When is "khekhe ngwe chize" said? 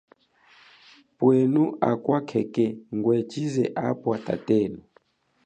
2.29-3.63